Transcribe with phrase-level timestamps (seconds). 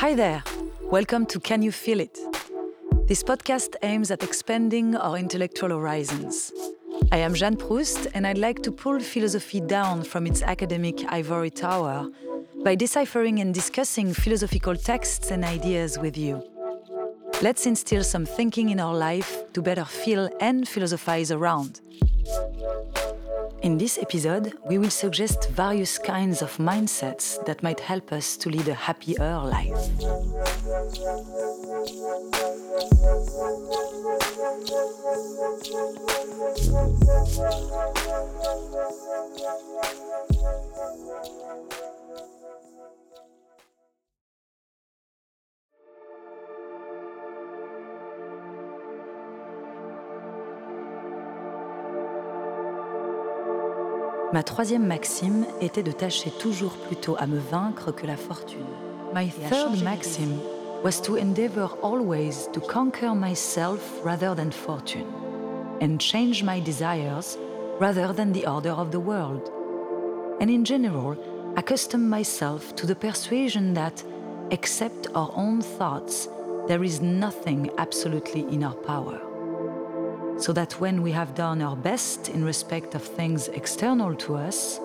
[0.00, 0.42] Hi there.
[0.84, 2.18] Welcome to Can You Feel It?
[3.06, 6.52] This podcast aims at expanding our intellectual horizons.
[7.12, 11.50] I am Jeanne Proust, and I'd like to pull philosophy down from its academic ivory
[11.50, 12.08] tower
[12.64, 16.42] by deciphering and discussing philosophical texts and ideas with you.
[17.42, 21.82] Let's instill some thinking in our life to better feel and philosophize around.
[23.62, 28.48] In this episode, we will suggest various kinds of mindsets that might help us to
[28.48, 29.90] lead a happier life.
[54.32, 58.64] Ma troisième maxime était de tâcher toujours plutôt à me vaincre que la fortune.
[59.12, 60.38] My third maxim
[60.84, 65.06] was to endeavor always to conquer myself rather than fortune,
[65.80, 67.38] and change my desires
[67.80, 69.50] rather than the order of the world.
[70.40, 71.16] And in general,
[71.56, 74.04] accustom myself to the persuasion that,
[74.52, 76.28] except our own thoughts,
[76.68, 79.20] there is nothing absolutely in our power
[80.40, 84.80] so that when we have done our best in respect of things external to us,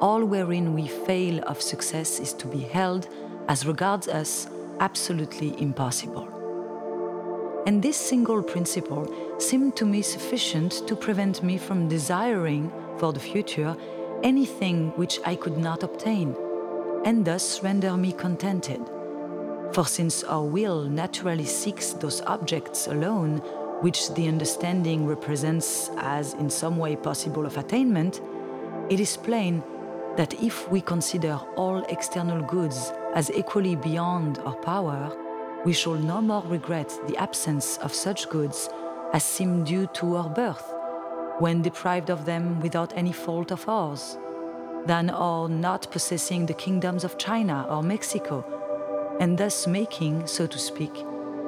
[0.00, 3.08] all wherein we fail of success is to be held,
[3.48, 4.48] as regards us,
[4.80, 6.26] absolutely impossible.
[7.66, 13.20] And this single principle seemed to me sufficient to prevent me from desiring for the
[13.20, 13.76] future
[14.22, 16.34] anything which I could not obtain,
[17.04, 18.80] and thus render me contented.
[19.72, 23.42] For since our will naturally seeks those objects alone
[23.80, 28.20] which the understanding represents as in some way possible of attainment,
[28.90, 29.62] it is plain
[30.16, 35.16] that if we consider all external goods as equally beyond our power,
[35.64, 38.68] we shall no more regret the absence of such goods
[39.12, 40.74] as seem due to our birth,
[41.38, 44.18] when deprived of them without any fault of ours,
[44.86, 48.44] than our not possessing the kingdoms of China or Mexico,
[49.20, 51.04] and thus making, so to speak,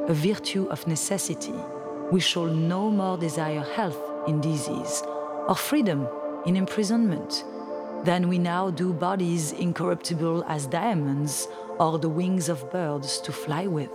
[0.06, 1.54] a virtue of necessity
[2.10, 5.03] we shall no more desire health in disease
[5.48, 6.09] or freedom
[6.44, 7.44] in imprisonment
[8.04, 11.47] than we now do bodies incorruptible as diamonds
[11.78, 13.91] or the wings of birds to fly with.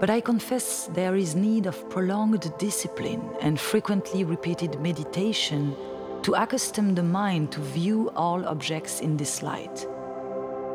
[0.00, 5.76] But I confess there is need of prolonged discipline and frequently repeated meditation
[6.22, 9.86] to accustom the mind to view all objects in this light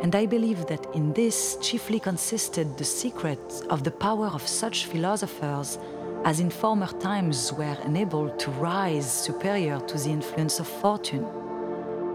[0.02, 3.40] and I believe that in this chiefly consisted the secret
[3.70, 5.78] of the power of such philosophers
[6.26, 11.26] as in former times were enabled to rise superior to the influence of fortune,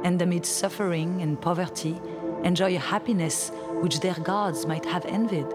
[0.04, 2.00] and amid suffering and poverty
[2.42, 3.50] enjoy a happiness
[3.80, 5.48] which their gods might have envied.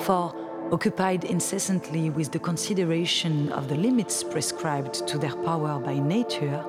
[0.00, 0.34] For,
[0.72, 6.64] occupied incessantly with the consideration of the limits prescribed to their power by nature,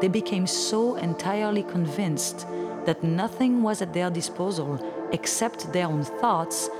[0.00, 2.46] they became so entirely convinced
[2.86, 4.80] that nothing was at their disposal
[5.12, 6.70] except their own thoughts,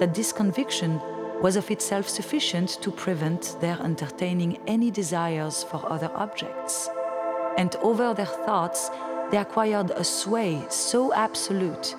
[0.00, 1.00] that this conviction
[1.42, 6.88] was of itself sufficient to prevent their entertaining any desires for other objects.
[7.58, 8.90] And over their thoughts,
[9.30, 11.94] they acquired a sway so absolute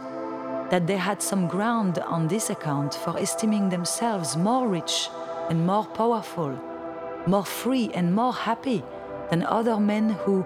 [0.70, 5.10] that they had some ground on this account for esteeming themselves more rich
[5.50, 6.52] and more powerful,
[7.26, 8.84] more free and more happy
[9.30, 10.46] than other men who,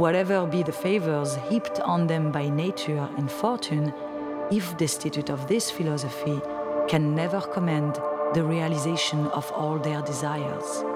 [0.00, 3.92] whatever be the favors heaped on them by nature and fortune,
[4.50, 6.40] if destitute of this philosophy,
[6.88, 7.96] can never command
[8.32, 10.89] the realization of all their desires.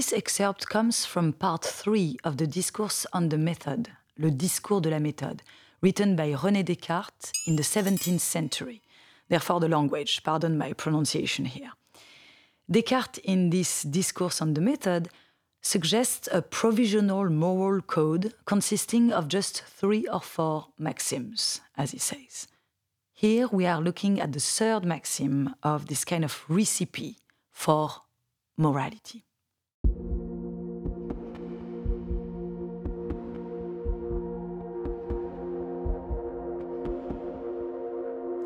[0.00, 4.88] This excerpt comes from part 3 of the Discourse on the Method, Le Discours de
[4.88, 5.40] la Méthode,
[5.82, 8.80] written by René Descartes in the 17th century.
[9.28, 11.72] Therefore, the language, pardon my pronunciation here.
[12.66, 15.10] Descartes, in this Discourse on the Method,
[15.60, 22.48] suggests a provisional moral code consisting of just three or four maxims, as he says.
[23.12, 27.18] Here we are looking at the third maxim of this kind of recipe
[27.52, 27.90] for
[28.56, 29.24] morality.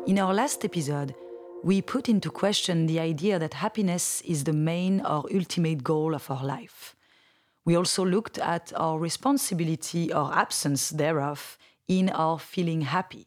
[0.07, 1.15] In our last episode,
[1.63, 6.29] we put into question the idea that happiness is the main or ultimate goal of
[6.29, 6.95] our life.
[7.65, 11.57] We also looked at our responsibility or absence thereof
[11.87, 13.25] in our feeling happy.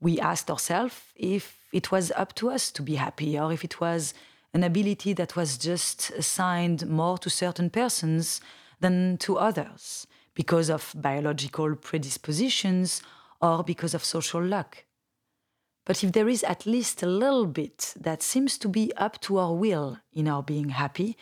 [0.00, 3.80] We asked ourselves if it was up to us to be happy or if it
[3.80, 4.12] was
[4.52, 8.40] an ability that was just assigned more to certain persons
[8.80, 13.02] than to others because of biological predispositions
[13.40, 14.84] or because of social luck.
[15.84, 19.38] But if there is at least a little bit that seems to be up to
[19.38, 21.16] our will in our being happy,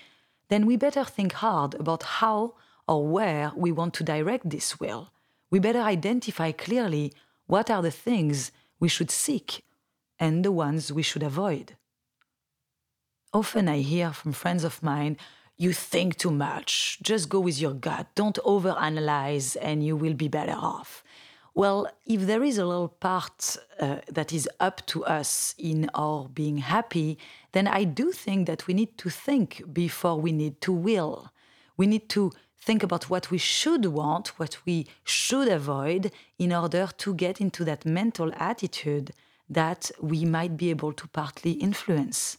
[0.48, 2.54] then we better think hard about how
[2.86, 5.12] or where we want to direct this will.
[5.50, 7.12] We better identify clearly
[7.46, 9.64] what are the things we should seek
[10.18, 11.76] and the ones we should avoid.
[13.32, 15.16] Often I hear from friends of mine,
[15.56, 20.28] you think too much, just go with your gut, don't overanalyze, and you will be
[20.28, 21.04] better off.
[21.54, 26.28] Well, if there is a little part uh, that is up to us in our
[26.28, 27.18] being happy,
[27.52, 31.30] then I do think that we need to think before we need to will.
[31.76, 36.88] We need to think about what we should want, what we should avoid, in order
[36.98, 39.12] to get into that mental attitude
[39.48, 42.38] that we might be able to partly influence.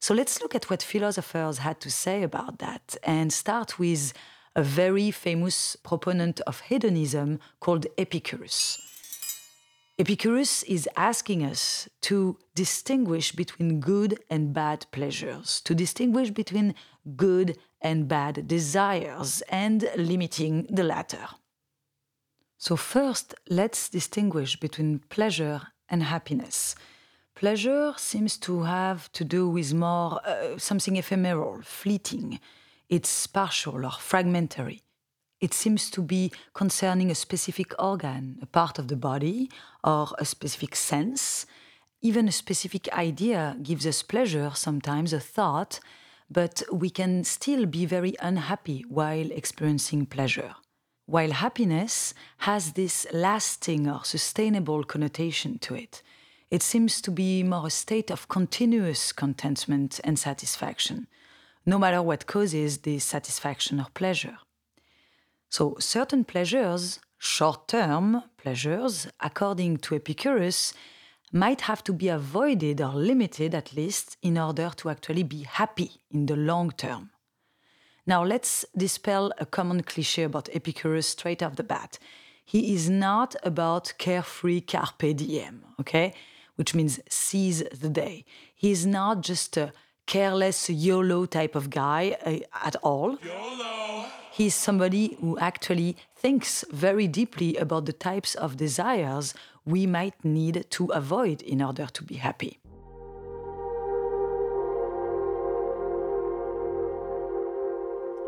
[0.00, 4.12] So let's look at what philosophers had to say about that and start with
[4.58, 8.76] a very famous proponent of hedonism called Epicurus.
[10.00, 16.74] Epicurus is asking us to distinguish between good and bad pleasures, to distinguish between
[17.14, 21.28] good and bad desires, and limiting the latter.
[22.56, 26.74] So, first, let's distinguish between pleasure and happiness.
[27.36, 32.40] Pleasure seems to have to do with more uh, something ephemeral, fleeting,
[32.88, 34.82] it's partial or fragmentary.
[35.40, 39.50] It seems to be concerning a specific organ, a part of the body,
[39.84, 41.46] or a specific sense.
[42.00, 45.80] Even a specific idea gives us pleasure, sometimes a thought,
[46.30, 50.54] but we can still be very unhappy while experiencing pleasure.
[51.06, 56.02] While happiness has this lasting or sustainable connotation to it,
[56.50, 61.06] it seems to be more a state of continuous contentment and satisfaction
[61.66, 64.38] no matter what causes this satisfaction or pleasure.
[65.50, 70.74] So, certain pleasures, short term pleasures, according to Epicurus,
[71.32, 75.92] might have to be avoided or limited at least in order to actually be happy
[76.10, 77.10] in the long term.
[78.06, 81.98] Now, let's dispel a common cliche about Epicurus straight off the bat.
[82.42, 86.14] He is not about carefree carpe diem, okay?
[86.56, 88.24] Which means seize the day.
[88.54, 89.72] He is not just a
[90.08, 93.18] careless YOLO type of guy uh, at all.
[93.22, 94.06] YOLO.
[94.32, 99.34] He's somebody who actually thinks very deeply about the types of desires
[99.66, 102.58] we might need to avoid in order to be happy.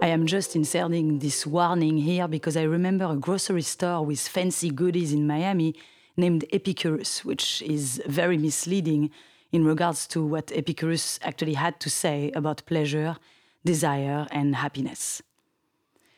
[0.02, 4.70] I am just inserting this warning here because I remember a grocery store with fancy
[4.70, 5.74] goodies in Miami
[6.16, 9.10] named Epicurus, which is very misleading
[9.52, 13.16] in regards to what Epicurus actually had to say about pleasure,
[13.64, 15.22] desire, and happiness.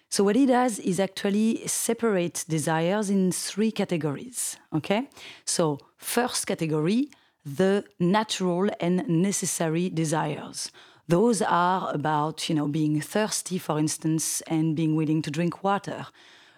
[0.09, 4.59] So, what he does is actually separate desires in three categories.
[4.75, 5.09] Okay?
[5.47, 7.09] So, first category,
[7.45, 10.71] the natural and necessary desires.
[11.09, 16.07] Those are about, you know, being thirsty, for instance, and being willing to drink water,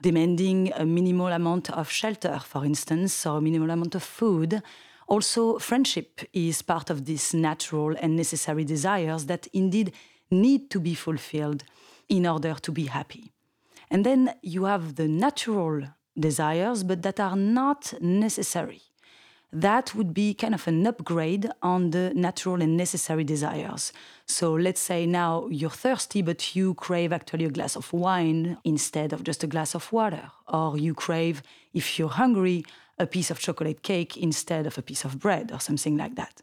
[0.03, 4.63] demanding a minimal amount of shelter, for instance, or a minimal amount of food,
[5.07, 9.93] also, friendship is part of these natural and necessary desires that indeed
[10.31, 11.65] need to be fulfilled
[12.09, 13.33] in order to be happy.
[13.91, 15.83] And then you have the natural
[16.19, 18.81] desires, but that are not necessary.
[19.53, 23.93] That would be kind of an upgrade on the natural and necessary desires.
[24.27, 29.13] So let's say now you're thirsty, but you crave actually a glass of wine instead
[29.13, 30.33] of just a glass of water.
[30.49, 31.41] Or you crave,
[31.73, 32.65] if you're hungry,
[32.99, 36.43] a piece of chocolate cake instead of a piece of bread or something like that.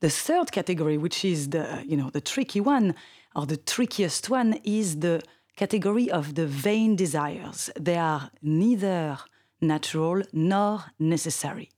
[0.00, 2.94] The third category, which is the, you know, the tricky one
[3.34, 5.22] or the trickiest one, is the
[5.56, 7.70] category of the vain desires.
[7.78, 9.18] They are neither
[9.60, 11.70] natural nor necessary.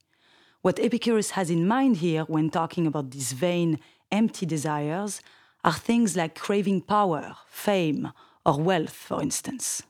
[0.61, 3.79] What Epicurus has in mind here when talking about these vain,
[4.11, 5.21] empty desires
[5.63, 8.11] are things like craving power, fame,
[8.45, 9.83] or wealth, for instance.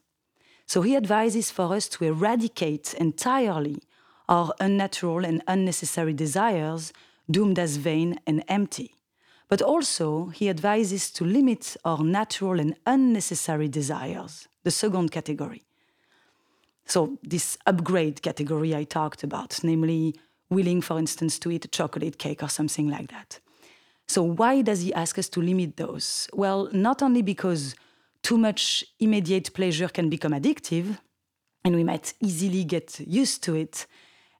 [0.68, 3.82] So he advises for us to eradicate entirely
[4.28, 6.92] our unnatural and unnecessary desires,
[7.32, 8.94] doomed as vain and empty.
[9.48, 15.64] But also, he advises to limit our natural and unnecessary desires, the second category.
[16.86, 20.16] So, this upgrade category I talked about, namely
[20.50, 23.40] willing, for instance, to eat a chocolate cake or something like that.
[24.08, 26.30] So, why does he ask us to limit those?
[26.34, 27.74] Well, not only because
[28.28, 30.98] too much immediate pleasure can become addictive,
[31.64, 33.88] and we might easily get used to it.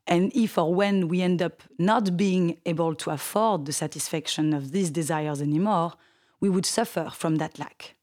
[0.06, 4.74] And if or when we end up not being able to afford the satisfaction of
[4.74, 5.94] these desires anymore,
[6.42, 7.96] we would suffer from that lack.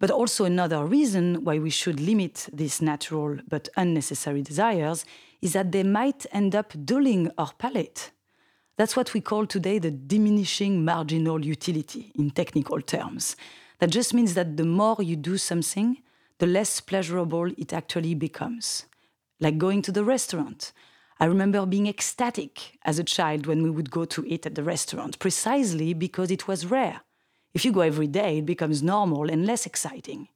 [0.00, 5.04] But also, another reason why we should limit these natural but unnecessary desires
[5.40, 8.10] is that they might end up dulling our palate.
[8.76, 13.36] That's what we call today the diminishing marginal utility in technical terms.
[13.84, 15.98] That just means that the more you do something,
[16.38, 18.86] the less pleasurable it actually becomes.
[19.40, 20.72] Like going to the restaurant.
[21.20, 24.62] I remember being ecstatic as a child when we would go to eat at the
[24.62, 27.02] restaurant, precisely because it was rare.
[27.52, 30.28] If you go every day, it becomes normal and less exciting.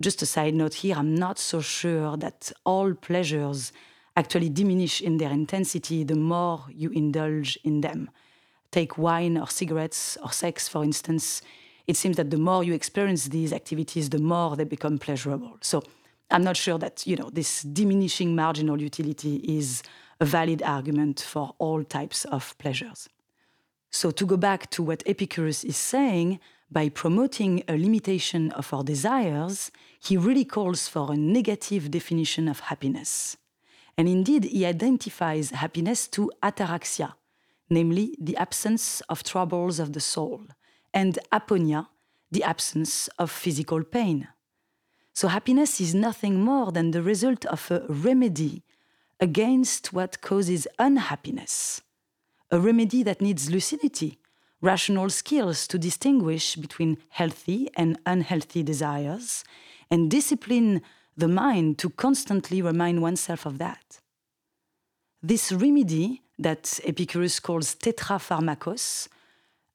[0.00, 3.72] Just a side note here, I'm not so sure that all pleasures
[4.16, 8.08] actually diminish in their intensity the more you indulge in them.
[8.70, 11.42] Take wine or cigarettes or sex, for instance
[11.88, 15.56] it seems that the more you experience these activities, the more they become pleasurable.
[15.62, 15.82] So
[16.30, 19.82] I'm not sure that you know this diminishing marginal utility is
[20.20, 23.08] a valid argument for all types of pleasures.
[23.90, 26.38] So to go back to what Epicurus is saying,
[26.70, 32.60] by promoting a limitation of our desires, he really calls for a negative definition of
[32.60, 33.38] happiness.
[33.96, 37.14] And indeed, he identifies happiness to ataraxia,
[37.70, 40.42] namely the absence of troubles of the soul,
[40.92, 41.88] and aponia,
[42.30, 44.28] the absence of physical pain.
[45.12, 48.62] So happiness is nothing more than the result of a remedy
[49.20, 51.82] against what causes unhappiness,
[52.50, 54.18] a remedy that needs lucidity,
[54.60, 59.44] rational skills to distinguish between healthy and unhealthy desires,
[59.90, 60.82] and discipline
[61.16, 64.00] the mind to constantly remind oneself of that.
[65.22, 69.08] This remedy, that Epicurus calls tetrapharmakos,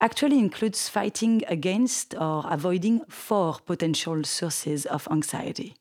[0.04, 5.78] actually includes fighting against or avoiding four potential sources of anxiety.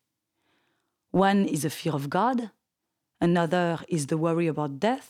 [1.10, 2.52] One is a fear of God,
[3.20, 5.08] another is the worry about death,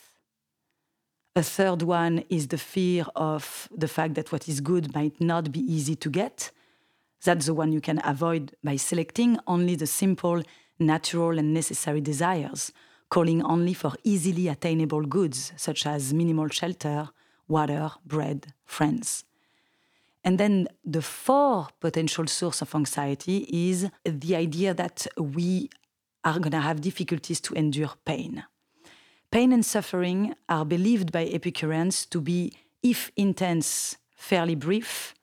[1.36, 5.52] a third one is the fear of the fact that what is good might not
[5.52, 6.50] be easy to get.
[7.22, 10.42] That's the one you can avoid by selecting only the simple,
[10.78, 12.72] natural, and necessary desires,
[13.10, 17.10] calling only for easily attainable goods such as minimal shelter,
[17.52, 19.24] water, bread, friends.
[20.24, 23.38] And then the fourth potential source of anxiety
[23.70, 25.68] is the idea that we
[26.24, 28.44] are going to have difficulties to endure pain.
[29.30, 35.14] Pain and suffering are believed by Epicureans to be, if intense, fairly brief,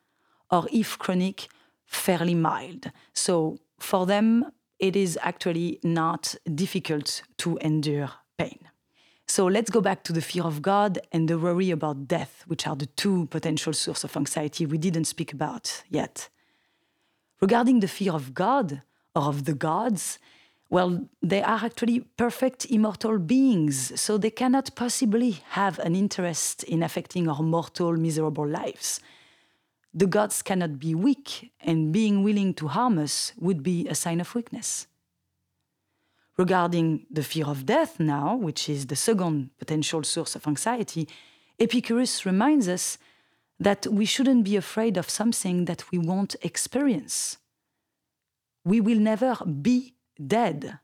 [0.52, 1.48] or if chronic,
[1.86, 2.92] fairly mild.
[3.14, 4.46] So for them,
[4.80, 8.60] it is actually not difficult to endure pain.
[9.30, 12.66] So let's go back to the fear of God and the worry about death, which
[12.66, 16.30] are the two potential sources of anxiety we didn't speak about yet.
[17.40, 18.82] Regarding the fear of God
[19.16, 20.18] or of the gods,
[20.72, 26.82] well, they are actually perfect immortal beings, so they cannot possibly have an interest in
[26.82, 29.00] affecting our mortal, miserable lives.
[29.94, 34.22] The gods cannot be weak, and being willing to harm us would be a sign
[34.22, 34.88] of weakness.
[36.40, 41.06] Regarding the fear of death, now, which is the second potential source of anxiety,
[41.60, 42.98] Epicurus reminds us
[43.60, 47.40] that we shouldn't be afraid of something that we won't experience.
[48.64, 50.80] We will never be dead.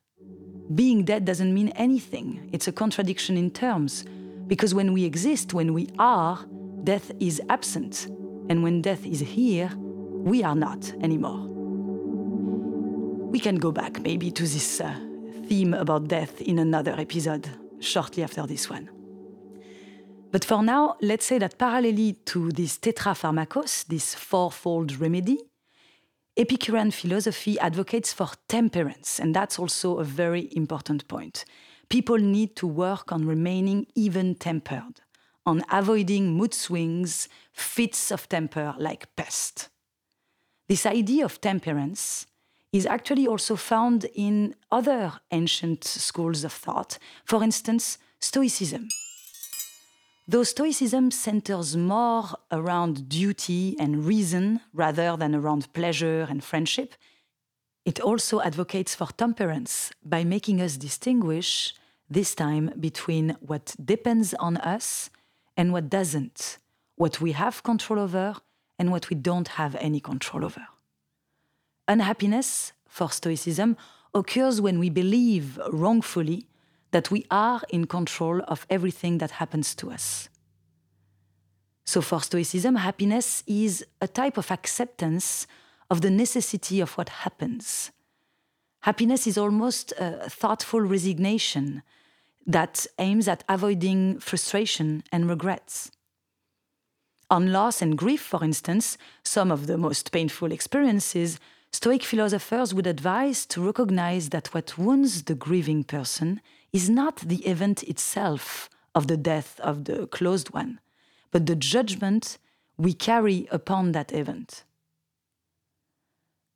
[0.75, 4.03] Being dead doesn't mean anything, it's a contradiction in terms,
[4.47, 6.37] because when we exist, when we are,
[6.83, 8.07] death is absent,
[8.49, 11.47] and when death is here, we are not anymore.
[13.31, 14.81] We can go back maybe to this.
[14.81, 14.99] Uh,
[15.47, 17.49] theme about death in another episode
[17.79, 18.89] shortly after this one.
[20.31, 25.39] But for now, let's say that parallelly to this tetrapharmakos, this fourfold remedy,
[26.37, 31.45] Epicurean philosophy advocates for temperance, and that's also a very important point.
[31.87, 34.99] People need to work on remaining even tempered,
[35.45, 39.69] on avoiding mood swings, fits of temper like pest.
[40.67, 42.25] This idea of temperance
[42.75, 48.89] is actually also found in other ancient schools of thought, for instance, Stoicism.
[50.27, 56.95] Though Stoicism centers more around duty and reason rather than around pleasure and friendship,
[57.85, 61.73] it also advocates for temperance by making us distinguish,
[62.09, 65.09] this time, between what depends on us
[65.55, 66.57] and what doesn't,
[66.97, 68.35] what we have control over
[68.77, 70.67] and what we don't have any control over.
[71.87, 73.77] Unhappiness, for Stoicism,
[74.13, 76.47] occurs when we believe wrongfully
[76.91, 80.29] that we are in control of everything that happens to us.
[81.85, 85.45] So, for Stoicism, happiness is a type of acceptance
[85.91, 87.91] of the necessity of what happens.
[88.81, 91.83] Happiness is almost a thoughtful resignation
[92.47, 95.91] that aims at avoiding frustration and regrets.
[97.29, 101.39] On loss and grief, for instance, some of the most painful experiences,
[101.75, 106.39] Stoic philosophers would advise to recognize that what wounds the grieving person
[106.71, 110.79] is not the event itself of the death of the closed one,
[111.31, 112.37] but the judgment
[112.77, 114.63] we carry upon that event.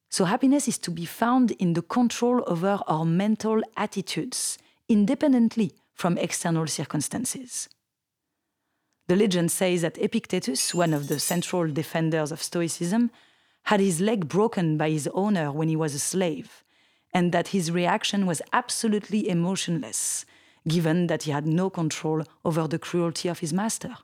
[0.09, 4.57] So, happiness is to be found in the control over our mental attitudes,
[4.88, 7.67] independently from external circumstances.
[9.09, 13.11] The legend says that Epictetus, one of the central defenders of Stoicism,
[13.63, 16.63] had his leg broken by his owner when he was a slave,
[17.13, 20.25] and that his reaction was absolutely emotionless,
[20.67, 23.95] given that he had no control over the cruelty of his master.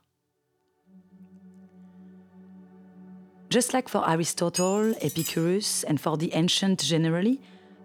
[3.48, 7.40] Just like for Aristotle, Epicurus, and for the ancient generally,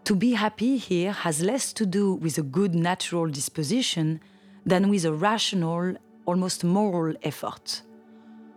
[0.06, 4.20] to be happy here has less to do with a good natural disposition
[4.66, 7.84] than with a rational, almost moral effort.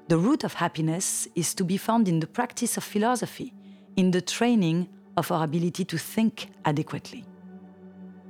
[0.06, 3.54] The root of happiness is to be found in the practice of philosophy,
[3.96, 7.24] in the training of our ability to think adequately.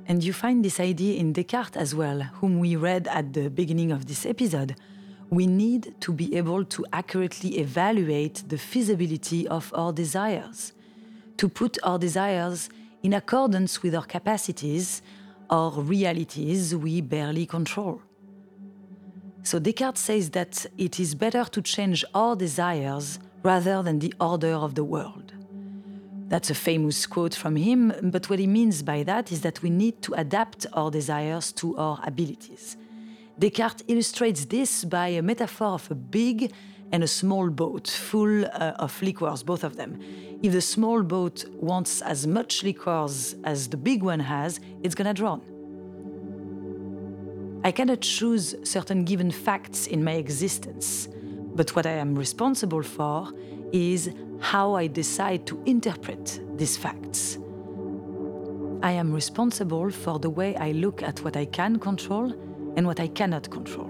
[0.07, 3.91] And you find this idea in Descartes as well, whom we read at the beginning
[3.91, 4.77] of this episode,
[5.29, 10.71] we need to be able to accurately evaluate the feasibility of our desires,
[11.35, 12.69] to put our desires
[13.03, 15.01] in accordance with our capacities
[15.49, 18.01] or realities we barely control.
[19.45, 24.53] So Descartes says that it is better to change our desires rather than the order
[24.53, 25.33] of the world.
[26.29, 29.69] That's a famous quote from him, but what he means by that is that we
[29.69, 32.75] need to adapt our desires to our abilities.
[33.37, 36.51] Descartes illustrates this by a metaphor of a big
[36.91, 39.99] and a small boat full uh, of liquors, both of them.
[40.41, 45.13] If the small boat wants as much liquors as the big one has, it's gonna
[45.13, 45.43] drown.
[47.65, 51.07] I cannot choose certain given facts in my existence,
[51.55, 53.29] but what I am responsible for
[53.73, 57.39] is how I decide to interpret these facts.
[58.83, 62.31] I am responsible for the way I look at what I can control
[62.77, 63.89] and what I cannot control.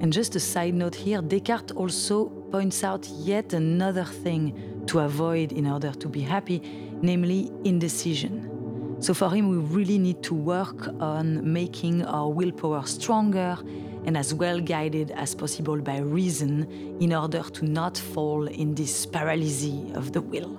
[0.00, 5.50] And just a side note here Descartes also points out yet another thing to avoid
[5.50, 6.62] in order to be happy,
[7.02, 8.53] namely indecision.
[9.00, 13.58] So, for him, we really need to work on making our willpower stronger
[14.06, 16.68] and as well guided as possible by reason
[17.00, 20.58] in order to not fall in this paralysis of the will.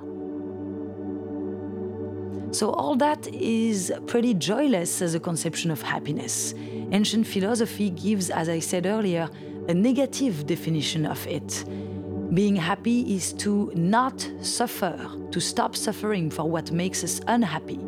[2.52, 6.54] So, all that is pretty joyless as a conception of happiness.
[6.92, 9.30] Ancient philosophy gives, as I said earlier,
[9.68, 11.66] a negative definition of it.
[12.34, 14.98] Being happy is to not suffer,
[15.32, 17.80] to stop suffering for what makes us unhappy,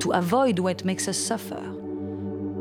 [0.00, 1.62] to avoid what makes us suffer.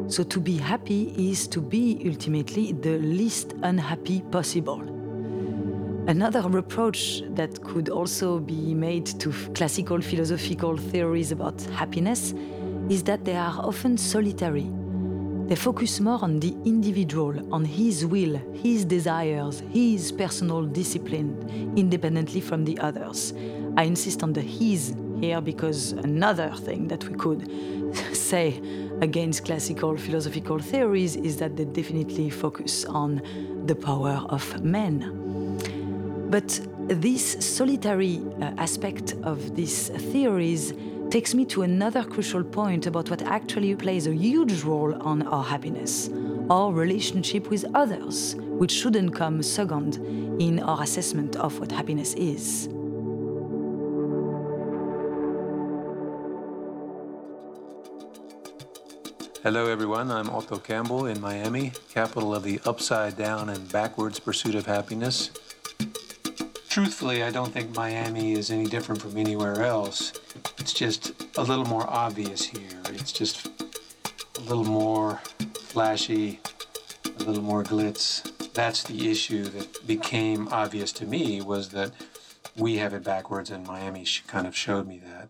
[0.08, 4.82] So, to be happy is to be ultimately the least unhappy possible.
[6.08, 12.36] Another reproach that could also be made to classical philosophical theories about happiness
[12.90, 14.70] is that they are often solitary.
[15.48, 22.42] They focus more on the individual, on his will, his desires, his personal discipline, independently
[22.42, 23.34] from the others.
[23.76, 27.50] I insist on the his here because another thing that we could
[28.14, 28.62] say
[29.02, 33.22] against classical philosophical theories is that they definitely focus on
[33.66, 35.58] the power of men.
[36.30, 40.74] But this solitary uh, aspect of these theories
[41.10, 45.44] takes me to another crucial point about what actually plays a huge role on our
[45.44, 46.10] happiness
[46.50, 49.96] our relationship with others, which shouldn't come second
[50.40, 52.70] in our assessment of what happiness is.
[59.46, 60.10] Hello, everyone.
[60.10, 65.30] I'm Otto Campbell in Miami, capital of the upside down and backwards pursuit of happiness.
[66.68, 70.14] Truthfully, I don't think Miami is any different from anywhere else.
[70.58, 72.82] It's just a little more obvious here.
[72.90, 73.46] It's just
[74.40, 75.22] a little more
[75.54, 76.40] flashy,
[77.20, 78.24] a little more glitz,
[78.56, 81.92] that's the issue that became obvious to me was that
[82.56, 85.30] we have it backwards, and Miami kind of showed me that.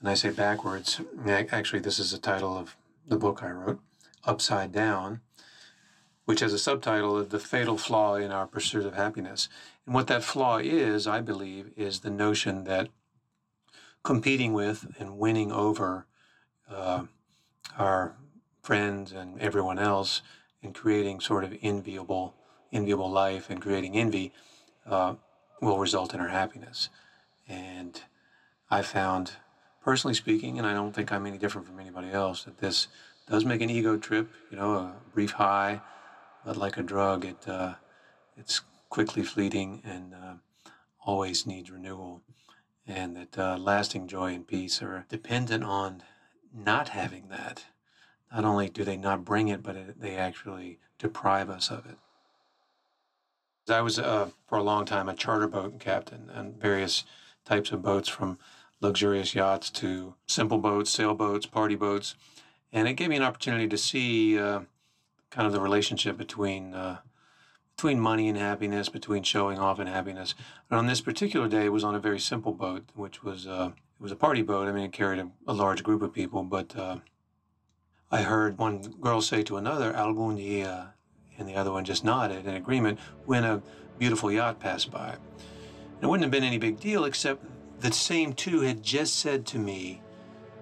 [0.00, 2.74] When I say backwards, actually, this is the title of
[3.06, 3.80] the book I wrote,
[4.24, 5.20] Upside Down,
[6.24, 9.48] which has a subtitle of The Fatal Flaw in Our Pursuit of Happiness.
[9.86, 12.88] And what that flaw is, I believe, is the notion that
[14.02, 16.06] competing with and winning over
[16.70, 17.04] uh,
[17.78, 18.16] our
[18.62, 20.22] friends and everyone else
[20.62, 22.34] and creating sort of enviable
[22.72, 24.32] enviable life and creating envy
[24.86, 25.14] uh,
[25.60, 26.88] will result in our happiness.
[27.46, 28.00] And
[28.70, 29.32] I found,
[29.84, 32.88] personally speaking, and I don't think I'm any different from anybody else, that this
[33.28, 35.80] does make an ego trip, you know, a brief high,
[36.44, 37.74] but like a drug, it uh,
[38.36, 40.34] it's quickly fleeting and uh,
[41.04, 42.22] always needs renewal.
[42.86, 46.02] And that uh, lasting joy and peace are dependent on
[46.52, 47.64] not having that.
[48.32, 51.96] Not only do they not bring it, but it, they actually deprive us of it.
[53.68, 57.04] I was uh, for a long time a charter boat captain and various
[57.44, 58.38] types of boats from
[58.82, 62.14] luxurious yachts to simple boats, sailboats, party boats.
[62.72, 64.60] And it gave me an opportunity to see uh,
[65.30, 66.98] kind of the relationship between uh,
[67.76, 70.34] between money and happiness, between showing off and happiness.
[70.70, 73.70] And on this particular day, it was on a very simple boat, which was uh,
[73.98, 74.68] it was a party boat.
[74.68, 76.98] I mean, it carried a, a large group of people, but uh,
[78.10, 80.92] I heard one girl say to another, "Algún día
[81.38, 83.62] and the other one just nodded in agreement when a
[83.98, 85.16] beautiful yacht passed by.
[86.00, 87.44] It wouldn't have been any big deal, except
[87.82, 90.00] the same two had just said to me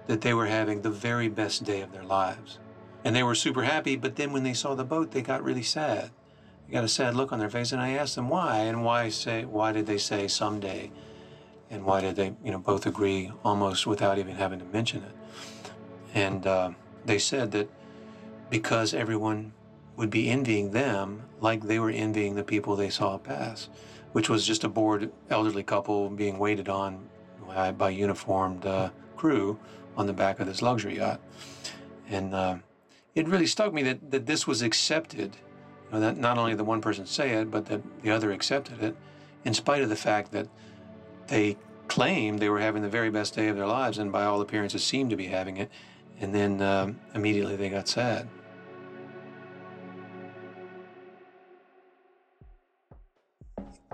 [0.07, 2.57] that they were having the very best day of their lives.
[3.03, 5.61] And they were super happy, but then when they saw the boat, they got really
[5.61, 6.09] sad.
[6.67, 9.09] They got a sad look on their face, and I asked them why, and why
[9.09, 10.91] say why did they say someday,
[11.69, 15.71] and why did they you know both agree almost without even having to mention it,
[16.13, 16.71] and uh,
[17.05, 17.69] they said that
[18.49, 19.53] because everyone
[19.95, 23.69] would be envying them like they were envying the people they saw pass,
[24.11, 27.09] which was just a bored elderly couple being waited on
[27.77, 29.59] by, uniformed uh, crew
[29.97, 31.19] on the back of this luxury yacht.
[32.09, 32.57] And uh,
[33.15, 35.37] it really struck me that, that this was accepted.
[35.87, 38.81] You know, that not only the one person say it, but that the other accepted
[38.81, 38.95] it,
[39.43, 40.47] in spite of the fact that
[41.27, 44.39] they claimed they were having the very best day of their lives, and by all
[44.41, 45.69] appearances seemed to be having it.
[46.19, 48.27] And then uh, immediately they got sad.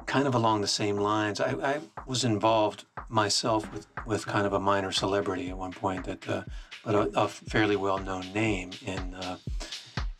[0.07, 1.39] Kind of along the same lines.
[1.39, 6.05] I, I, was involved myself with, with kind of a minor celebrity at one point,
[6.05, 6.43] that, uh,
[6.83, 8.71] but a, a, fairly well known name.
[8.85, 9.37] In, uh,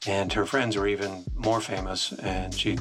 [0.06, 2.78] and her friends were even more famous, and she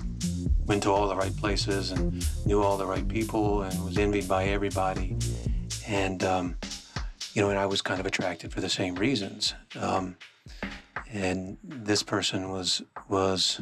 [0.67, 4.29] went to all the right places and knew all the right people and was envied
[4.29, 5.17] by everybody.
[5.87, 6.57] And, um,
[7.33, 9.55] you know, and I was kind of attracted for the same reasons.
[9.79, 10.17] Um,
[11.13, 13.61] and this person was was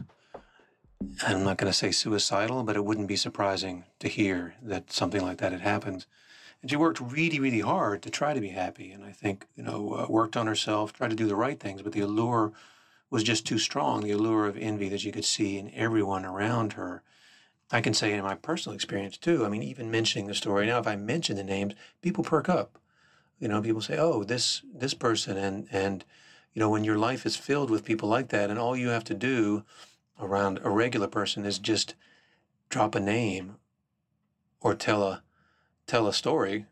[1.22, 5.22] I'm not going to say suicidal, but it wouldn't be surprising to hear that something
[5.22, 6.06] like that had happened.
[6.60, 8.90] And she worked really, really hard to try to be happy.
[8.90, 11.82] And I think, you know, uh, worked on herself, tried to do the right things,
[11.82, 12.52] but the allure
[13.10, 16.72] was just too strong the allure of envy that you could see in everyone around
[16.72, 17.02] her.
[17.70, 19.44] I can say in my personal experience too.
[19.44, 22.78] I mean, even mentioning the story now, if I mention the names, people perk up.
[23.38, 26.04] You know, people say, "Oh, this this person," and and
[26.54, 29.04] you know, when your life is filled with people like that, and all you have
[29.04, 29.64] to do
[30.20, 31.94] around a regular person is just
[32.68, 33.56] drop a name
[34.60, 35.22] or tell a
[35.86, 36.66] tell a story,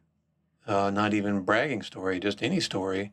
[0.67, 3.13] uh, not even bragging story, just any story,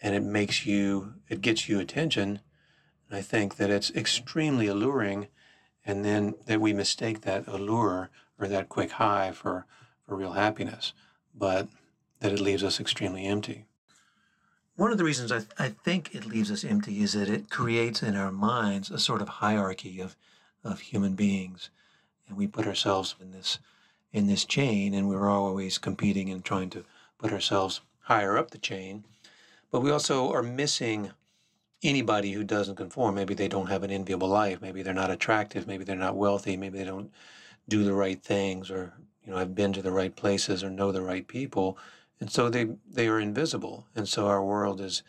[0.00, 2.40] and it makes you it gets you attention.
[3.08, 5.28] And I think that it's extremely alluring,
[5.84, 9.66] and then that we mistake that allure or that quick high for
[10.06, 10.92] for real happiness,
[11.34, 11.68] but
[12.20, 13.66] that it leaves us extremely empty.
[14.76, 17.50] One of the reasons I, th- I think it leaves us empty is that it
[17.50, 20.16] creates in our minds a sort of hierarchy of,
[20.64, 21.68] of human beings.
[22.26, 23.58] And we put ourselves in this,
[24.12, 26.84] in this chain, and we're always competing and trying to
[27.18, 29.04] put ourselves higher up the chain.
[29.70, 31.10] But we also are missing
[31.82, 33.14] anybody who doesn't conform.
[33.14, 34.62] Maybe they don't have an enviable life.
[34.62, 35.66] Maybe they're not attractive.
[35.66, 36.56] Maybe they're not wealthy.
[36.56, 37.10] Maybe they don't
[37.68, 40.90] do the right things or you know have been to the right places or know
[40.90, 41.78] the right people
[42.22, 43.88] and so they they are invisible.
[43.96, 45.02] And so our world is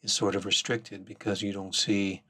[0.00, 2.22] is sort of restricted because you don't see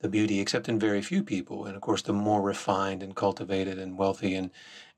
[0.00, 1.66] the beauty except in very few people.
[1.66, 4.50] And of course the more refined and cultivated and wealthy and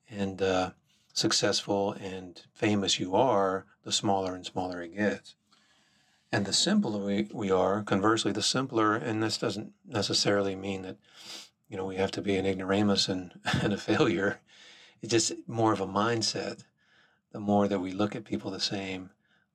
[0.09, 0.70] and uh,
[1.12, 5.35] successful and famous you are the smaller and smaller it gets.
[6.33, 10.96] And the simpler we, we are conversely the simpler and this doesn't necessarily mean that
[11.68, 14.40] you know we have to be an ignoramus and, and a failure.
[15.03, 16.64] It's just more of a mindset
[17.32, 19.10] the more that we look at people the same,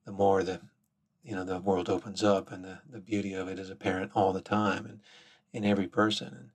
[0.05, 0.61] the more the
[1.23, 4.33] you know the world opens up and the, the beauty of it is apparent all
[4.33, 4.99] the time and
[5.53, 6.27] in every person.
[6.27, 6.49] And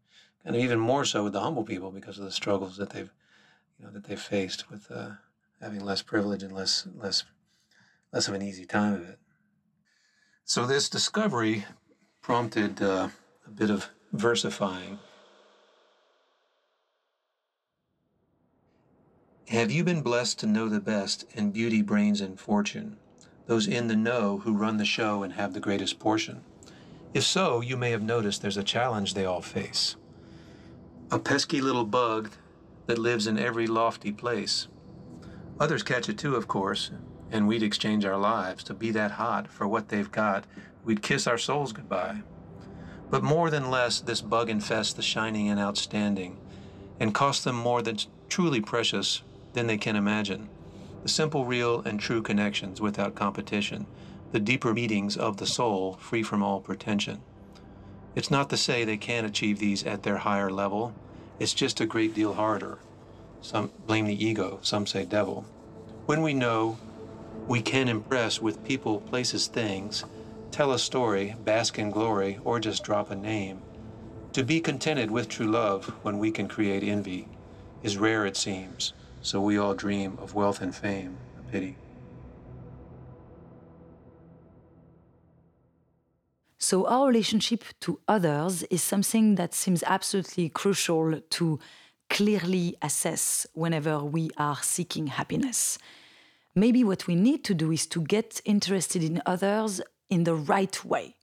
[0.44, 3.10] and even more so with the humble people because of the struggles that they've,
[3.78, 5.10] you know, that they've faced with uh,
[5.60, 7.24] having less privilege and less less
[8.12, 9.18] less of an easy time of it.
[10.44, 11.66] So this discovery
[12.22, 13.08] prompted uh,
[13.46, 14.98] a bit of versifying.
[19.50, 22.98] Have you been blessed to know the best in beauty, brains, and fortune?
[23.46, 26.42] Those in the know who run the show and have the greatest portion?
[27.14, 29.96] If so, you may have noticed there's a challenge they all face.
[31.10, 32.32] A pesky little bug
[32.88, 34.68] that lives in every lofty place.
[35.58, 36.90] Others catch it too, of course,
[37.30, 40.44] and we'd exchange our lives to be that hot for what they've got.
[40.84, 42.20] We'd kiss our souls goodbye.
[43.08, 46.36] But more than less, this bug infests the shining and outstanding,
[47.00, 47.96] and costs them more than
[48.28, 50.48] truly precious than they can imagine.
[51.02, 53.86] The simple, real, and true connections without competition,
[54.32, 57.20] the deeper meetings of the soul, free from all pretension.
[58.14, 60.94] It's not to say they can't achieve these at their higher level,
[61.38, 62.78] it's just a great deal harder.
[63.40, 65.46] Some blame the ego, some say devil.
[66.06, 66.78] When we know
[67.46, 70.04] we can impress with people, places, things,
[70.50, 73.62] tell a story, bask in glory, or just drop a name.
[74.32, 77.28] To be contented with true love when we can create envy
[77.82, 81.76] is rare, it seems, so we all dream of wealth and fame, a pity.
[86.60, 91.58] So, our relationship to others is something that seems absolutely crucial to
[92.10, 95.78] clearly assess whenever we are seeking happiness.
[96.54, 100.84] Maybe what we need to do is to get interested in others in the right
[100.84, 101.14] way.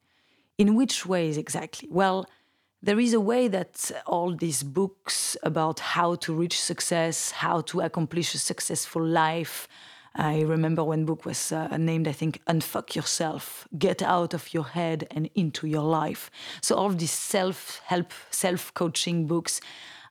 [0.57, 1.89] In which ways exactly?
[1.91, 2.25] Well,
[2.85, 7.81] there is a way that all these books about how to reach success, how to
[7.81, 9.67] accomplish a successful life.
[10.15, 14.65] I remember one book was uh, named, I think, Unfuck Yourself, Get Out of Your
[14.65, 16.29] Head and Into Your Life.
[16.61, 19.61] So, all these self help, self coaching books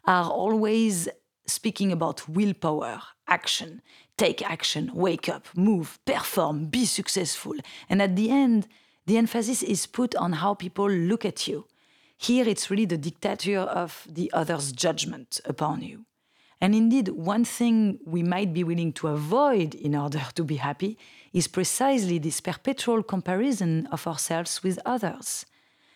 [0.04, 1.08] are always
[1.46, 3.82] speaking about willpower, action,
[4.16, 7.54] take action, wake up, move, perform, be successful.
[7.88, 8.66] And at the end,
[9.06, 11.66] the emphasis is put on how people look at you.
[12.16, 16.06] Here, it's really the dictature of the other's judgment upon you.
[16.60, 20.96] And indeed, one thing we might be willing to avoid in order to be happy
[21.32, 25.44] is precisely this perpetual comparison of ourselves with others.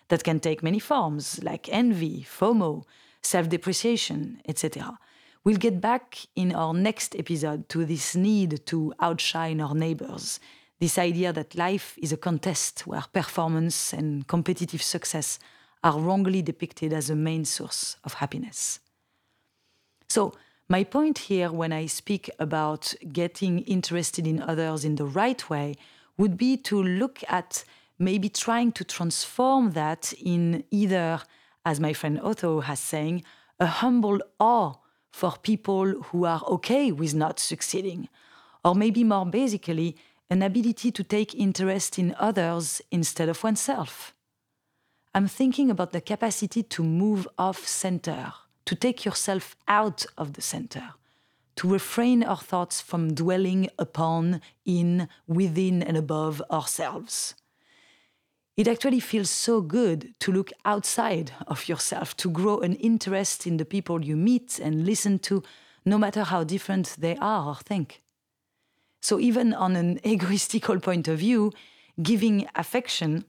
[0.09, 2.85] That can take many forms, like envy, FOMO,
[3.23, 4.99] self depreciation, etc.
[5.45, 10.41] We'll get back in our next episode to this need to outshine our neighbors,
[10.81, 15.39] this idea that life is a contest where performance and competitive success
[15.83, 18.81] are wrongly depicted as a main source of happiness.
[20.09, 20.35] So,
[20.69, 25.77] my point here when I speak about getting interested in others in the right way
[26.19, 27.65] would be to look at
[27.99, 31.21] maybe trying to transform that in either,
[31.65, 33.25] as my friend Otto has saying,
[33.59, 34.75] a humble awe
[35.11, 38.09] for people who are okay with not succeeding,
[38.65, 39.97] or maybe more basically,
[40.31, 44.15] an ability to take interest in others instead of oneself.
[45.19, 48.35] I'm thinking about the capacity to move off center,
[48.67, 50.91] to take yourself out of the center,
[51.57, 57.35] to refrain our thoughts from dwelling upon, in, within, and above ourselves.
[58.57, 63.57] It actually feels so good to look outside of yourself, to grow an interest in
[63.57, 65.43] the people you meet and listen to,
[65.85, 68.03] no matter how different they are or think.
[69.03, 71.51] So, even on an egoistical point of view,
[72.01, 73.25] giving affection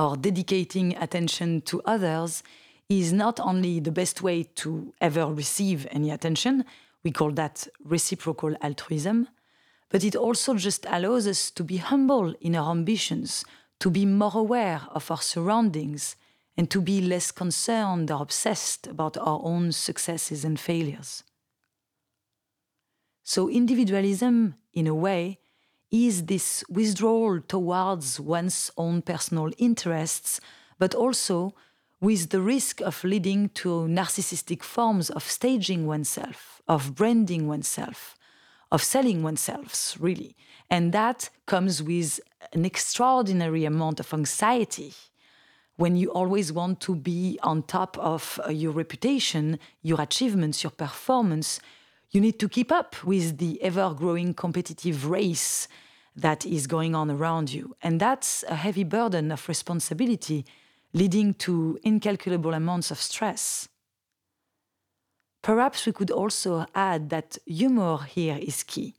[0.00, 2.42] or dedicating attention to others
[2.88, 6.64] is not only the best way to ever receive any attention,
[7.04, 9.28] we call that reciprocal altruism,
[9.90, 13.44] but it also just allows us to be humble in our ambitions,
[13.78, 16.16] to be more aware of our surroundings
[16.56, 21.24] and to be less concerned or obsessed about our own successes and failures.
[23.22, 25.38] So, individualism, in a way,
[25.90, 30.40] is this withdrawal towards one's own personal interests,
[30.78, 31.54] but also
[32.00, 38.16] with the risk of leading to narcissistic forms of staging oneself, of branding oneself,
[38.72, 40.36] of selling oneself, really.
[40.70, 42.20] And that comes with
[42.52, 44.94] an extraordinary amount of anxiety
[45.76, 50.70] when you always want to be on top of uh, your reputation, your achievements, your
[50.70, 51.58] performance.
[52.12, 55.68] You need to keep up with the ever growing competitive race
[56.16, 57.76] that is going on around you.
[57.82, 60.44] And that's a heavy burden of responsibility,
[60.92, 63.68] leading to incalculable amounts of stress.
[65.40, 68.96] Perhaps we could also add that humor here is key,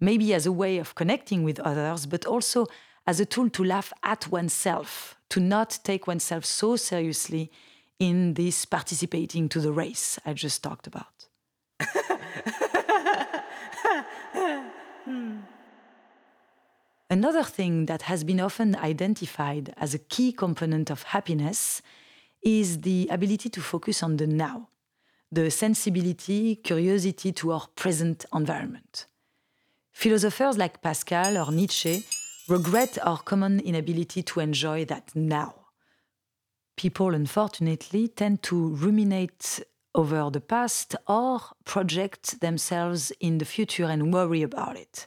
[0.00, 2.66] maybe as a way of connecting with others, but also
[3.06, 7.52] as a tool to laugh at oneself, to not take oneself so seriously
[8.00, 11.28] in this participating to the race I just talked about.
[17.10, 21.82] Another thing that has been often identified as a key component of happiness
[22.42, 24.68] is the ability to focus on the now,
[25.30, 29.06] the sensibility, curiosity to our present environment.
[29.92, 32.02] Philosophers like Pascal or Nietzsche
[32.48, 35.54] regret our common inability to enjoy that now.
[36.76, 39.60] People, unfortunately, tend to ruminate
[39.94, 45.06] over the past or project themselves in the future and worry about it.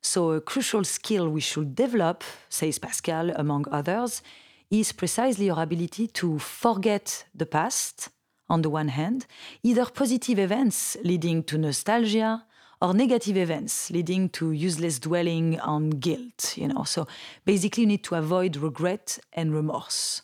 [0.00, 4.22] So, a crucial skill we should develop, says Pascal, among others,
[4.70, 8.10] is precisely our ability to forget the past,
[8.48, 9.26] on the one hand,
[9.62, 12.44] either positive events leading to nostalgia
[12.80, 16.84] or negative events leading to useless dwelling on guilt, you know.
[16.84, 17.06] So
[17.44, 20.22] basically you need to avoid regret and remorse.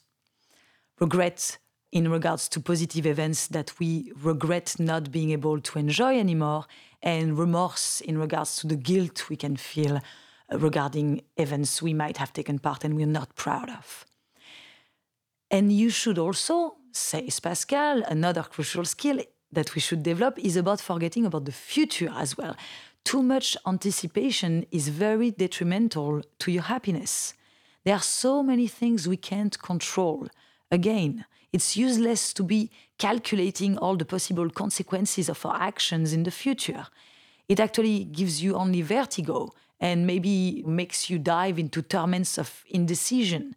[1.00, 1.59] Regret
[1.94, 6.66] in regards to positive events that we regret not being able to enjoy anymore,
[7.02, 12.16] and remorse in regards to the guilt we can feel uh, regarding events we might
[12.16, 14.04] have taken part and we're not proud of.
[15.50, 19.20] And you should also, says Pascal, another crucial skill
[19.52, 22.57] that we should develop is about forgetting about the future as well.
[23.04, 27.35] Too much anticipation is very detrimental to your happiness.
[27.85, 30.26] There are so many things we can't control.
[30.72, 31.24] Again,
[31.55, 36.88] it's useless to be calculating all the possible consequences of our actions in the future.
[37.49, 43.55] It actually gives you only vertigo and maybe makes you dive into torments of indecision,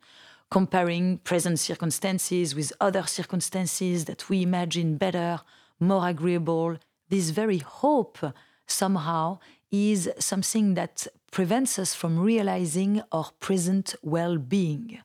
[0.51, 5.39] comparing present circumstances with other circumstances that we imagine better,
[5.79, 6.77] more agreeable.
[7.09, 8.19] This very hope
[8.67, 9.39] somehow
[9.71, 14.99] is something that prevents us from realizing our present well being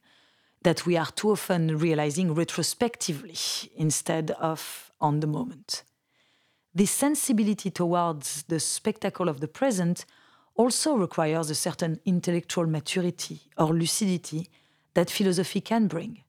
[0.62, 3.36] that we are too often realizing retrospectively
[3.76, 5.82] instead of on the moment.
[6.74, 10.06] This sensibility towards the spectacle of the present
[10.54, 14.48] also requires a certain intellectual maturity or lucidity
[14.94, 16.22] that philosophy can bring.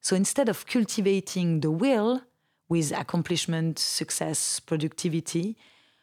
[0.00, 2.22] So instead of cultivating the will
[2.68, 5.56] with accomplishment, success, productivity,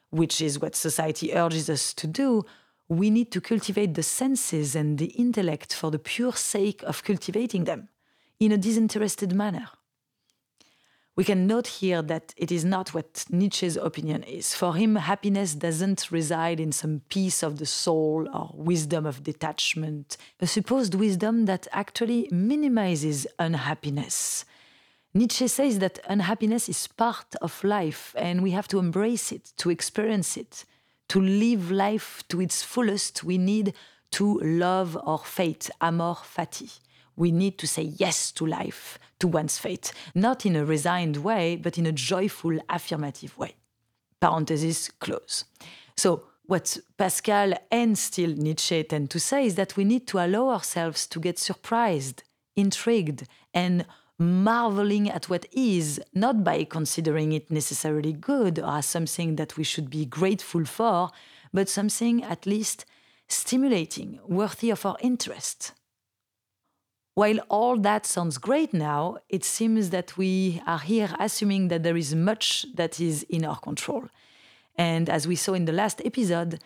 [0.10, 2.45] which is what society urges us to do,
[2.92, 7.64] we need to cultivate the senses and the intellect for the pure sake of cultivating
[7.64, 7.88] them
[8.38, 9.70] in a disinterested manner.
[11.16, 14.54] We can note here that it is not what Nietzsche's opinion is.
[14.54, 20.18] For him, happiness doesn't reside in some peace of the soul or wisdom of detachment,
[20.42, 24.44] a supposed wisdom that actually minimizes unhappiness.
[25.14, 29.70] Nietzsche says that unhappiness is part of life and we have to embrace it, to
[29.70, 30.66] experience it
[31.12, 33.74] to live life to its fullest, we need
[34.12, 36.80] to love our fate, amor fati.
[37.17, 41.58] We need to say yes to life, to one's fate, not in a resigned way,
[41.58, 43.56] but in a joyful, affirmative way.
[44.21, 45.43] Parenthesis close.
[45.97, 50.47] So, what Pascal and still Nietzsche tend to say is that we need to allow
[50.47, 52.24] ourselves to get surprised,
[52.56, 53.86] intrigued, and
[54.22, 59.90] marveling at what is, not by considering it necessarily good or something that we should
[59.90, 61.10] be grateful for,
[61.52, 62.86] but something at least
[63.28, 65.74] stimulating, worthy of our interest.
[67.16, 71.98] While all that sounds great now, it seems that we are here assuming that there
[71.98, 74.08] is much that is in our control.
[74.76, 76.62] And as we saw in the last episode,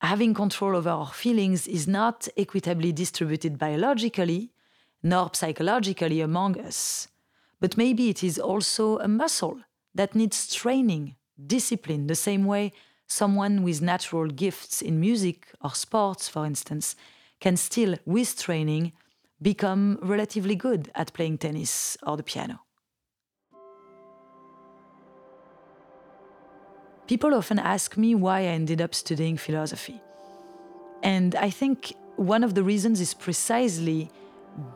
[0.00, 4.50] having control over our feelings is not equitably distributed biologically,
[5.02, 7.08] nor psychologically among us.
[7.60, 9.60] But maybe it is also a muscle
[9.94, 12.72] that needs training, discipline, the same way
[13.08, 16.94] someone with natural gifts in music or sports, for instance,
[17.40, 18.92] can still, with training,
[19.40, 22.60] become relatively good at playing tennis or the piano.
[27.06, 30.00] People often ask me why I ended up studying philosophy.
[31.02, 34.10] And I think one of the reasons is precisely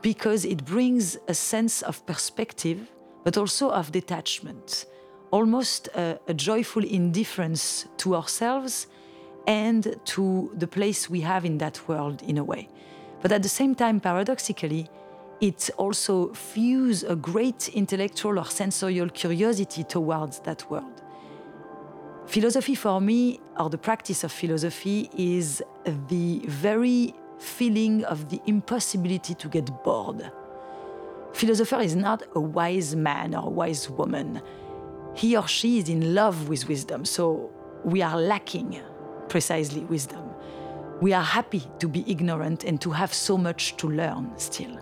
[0.00, 2.90] because it brings a sense of perspective,
[3.24, 4.86] but also of detachment,
[5.30, 8.86] almost a, a, joyful indifference to ourselves
[9.46, 12.68] and to the place we have in that world in a way.
[13.22, 14.88] But at the same time, paradoxically,
[15.40, 21.02] it also fuses a great intellectual or sensorial curiosity towards that world.
[22.26, 25.62] Philosophy for me, or the practice of philosophy, is
[26.08, 30.30] the very feeling of the impossibility to get bored.
[31.32, 34.40] Philosopher is not a wise man or a wise woman.
[35.14, 37.50] He or she is in love with wisdom, so
[37.84, 38.80] we are lacking
[39.28, 40.30] precisely wisdom.
[41.00, 44.78] We are happy to be ignorant and to have so much to learn still.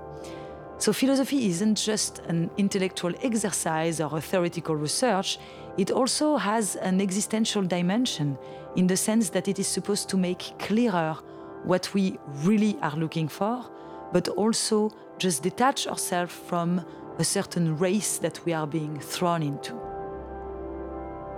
[0.78, 5.38] So, philosophy isn't just an intellectual exercise or a theoretical research,
[5.76, 8.38] it also has an existential dimension
[8.76, 11.16] in the sense that it is supposed to make clearer
[11.64, 13.64] what we really are looking for,
[14.12, 16.84] but also just detach ourselves from
[17.18, 19.78] a certain race that we are being thrown into.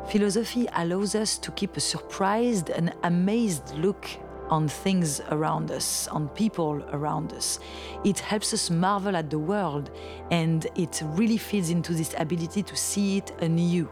[0.08, 4.08] Philosophy allows us to keep a surprised and amazed look
[4.48, 7.58] on things around us, on people around us.
[8.04, 9.90] It helps us marvel at the world
[10.30, 13.88] and it really feeds into this ability to see it anew.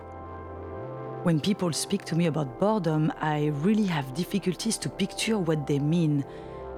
[1.22, 5.78] When people speak to me about boredom, I really have difficulties to picture what they
[5.78, 6.24] mean.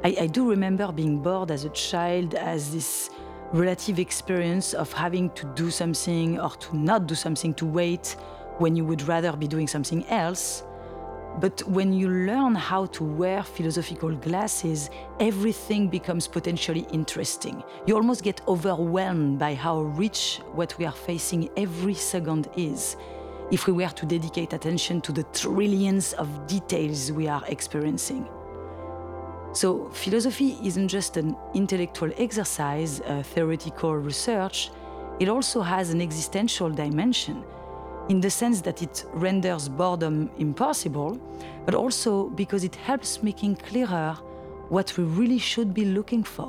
[0.03, 3.11] I, I do remember being bored as a child as this
[3.53, 8.17] relative experience of having to do something or to not do something, to wait
[8.59, 10.65] when you would rather be doing something else.
[11.39, 14.91] But when you learn how to wear philosophical glasses,
[15.21, 17.63] everything becomes potentially interesting.
[17.87, 22.97] You almost get overwhelmed by how rich what we are facing every second is
[23.53, 28.27] if we were to dedicate attention to the trillions of details we are experiencing.
[29.53, 34.71] So, philosophy isn't just an intellectual exercise, a theoretical research,
[35.21, 37.45] it also has an existential dimension
[38.09, 41.21] in the sense that it renders boredom impossible,
[41.67, 44.15] but also because it helps making clearer
[44.71, 46.49] what we really should be looking for,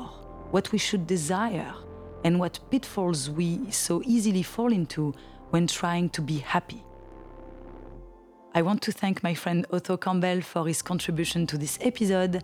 [0.51, 1.73] what we should desire,
[2.23, 5.13] and what pitfalls we so easily fall into
[5.49, 6.81] when trying to be happy.
[8.55, 12.43] I want to thank my friend Otto Campbell for his contribution to this episode.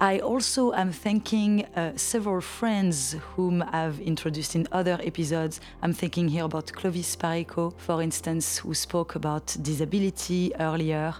[0.00, 5.60] I also am thanking uh, several friends whom I've introduced in other episodes.
[5.82, 11.14] I'm thinking here about Clovis Pareco, for instance, who spoke about disability earlier.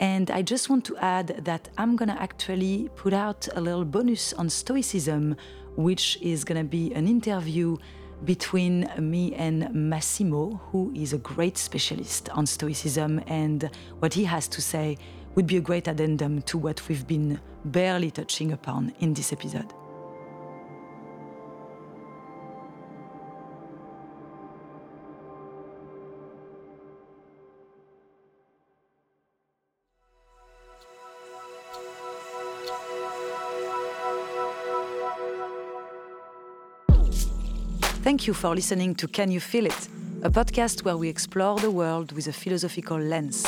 [0.00, 4.32] And I just want to add that I'm gonna actually put out a little bonus
[4.32, 5.36] on Stoicism,
[5.76, 7.76] which is gonna be an interview
[8.24, 14.48] between me and Massimo, who is a great specialist on Stoicism, and what he has
[14.48, 14.98] to say
[15.34, 19.72] would be a great addendum to what we've been barely touching upon in this episode.
[38.10, 39.88] Thank you for listening to Can You Feel It,
[40.24, 43.46] a podcast where we explore the world with a philosophical lens.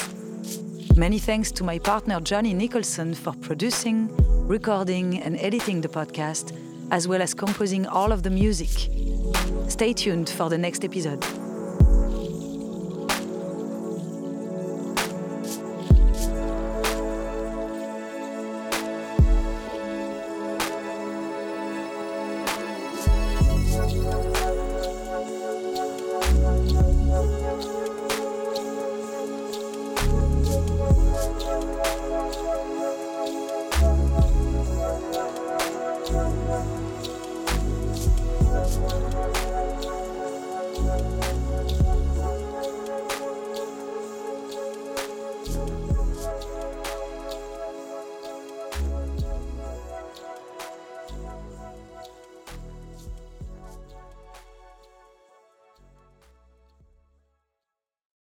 [0.96, 4.08] Many thanks to my partner Johnny Nicholson for producing,
[4.46, 6.56] recording, and editing the podcast,
[6.92, 8.88] as well as composing all of the music.
[9.68, 11.41] Stay tuned for the next episode.